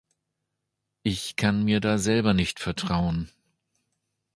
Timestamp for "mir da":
1.63-1.99